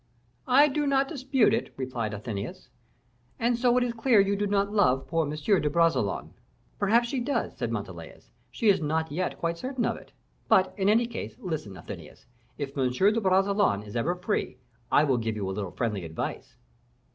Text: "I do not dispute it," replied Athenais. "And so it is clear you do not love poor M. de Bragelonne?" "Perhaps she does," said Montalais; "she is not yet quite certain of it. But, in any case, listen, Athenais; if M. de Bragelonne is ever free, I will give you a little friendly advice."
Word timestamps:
"I 0.47 0.67
do 0.67 0.87
not 0.87 1.07
dispute 1.07 1.53
it," 1.53 1.71
replied 1.77 2.11
Athenais. 2.11 2.69
"And 3.37 3.55
so 3.55 3.77
it 3.77 3.83
is 3.83 3.93
clear 3.93 4.19
you 4.19 4.35
do 4.35 4.47
not 4.47 4.73
love 4.73 5.05
poor 5.05 5.27
M. 5.27 5.31
de 5.61 5.69
Bragelonne?" 5.69 6.33
"Perhaps 6.79 7.09
she 7.09 7.19
does," 7.19 7.55
said 7.55 7.71
Montalais; 7.71 8.19
"she 8.49 8.67
is 8.69 8.81
not 8.81 9.11
yet 9.11 9.37
quite 9.37 9.59
certain 9.59 9.85
of 9.85 9.97
it. 9.97 10.11
But, 10.47 10.73
in 10.75 10.89
any 10.89 11.05
case, 11.05 11.35
listen, 11.37 11.77
Athenais; 11.77 12.25
if 12.57 12.75
M. 12.75 12.89
de 12.91 13.21
Bragelonne 13.21 13.83
is 13.83 13.95
ever 13.95 14.15
free, 14.15 14.57
I 14.91 15.03
will 15.03 15.17
give 15.17 15.35
you 15.35 15.47
a 15.47 15.51
little 15.53 15.69
friendly 15.69 16.03
advice." 16.03 16.55